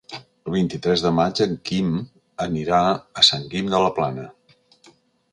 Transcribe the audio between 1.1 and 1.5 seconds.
maig